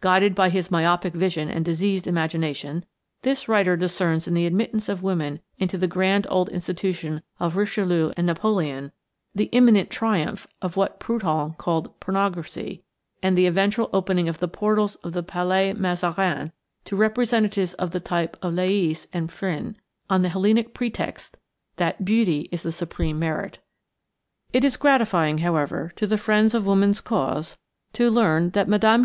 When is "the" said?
4.34-4.46, 5.76-5.88, 9.34-9.46, 13.36-13.46, 14.38-14.46, 15.14-15.22, 17.90-17.98, 20.22-20.28, 22.62-22.70, 26.06-26.18